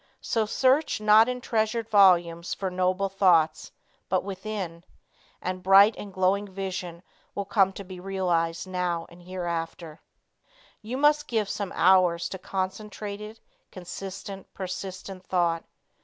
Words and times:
So 0.19 0.47
search 0.47 0.99
not 0.99 1.29
in 1.29 1.41
treasured 1.41 1.87
volumes 1.87 2.55
for 2.55 2.71
noble 2.71 3.07
thoughts, 3.07 3.71
but 4.09 4.23
within, 4.23 4.83
and 5.43 5.61
bright 5.61 5.93
and 5.95 6.11
glowing 6.11 6.47
vision 6.47 7.03
will 7.35 7.45
come 7.45 7.71
to 7.73 7.83
be 7.83 7.99
realized 7.99 8.65
now 8.65 9.05
and 9.09 9.21
hereafter. 9.21 10.01
You 10.81 10.97
must 10.97 11.27
give 11.27 11.47
some 11.47 11.71
hours 11.75 12.29
to 12.29 12.39
concentrated, 12.39 13.39
consistent, 13.71 14.51
persistent 14.55 15.23
thought. 15.23 15.65